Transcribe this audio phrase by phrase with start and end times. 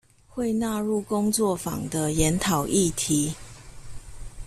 [0.29, 3.35] 會納入工作坊的研討議題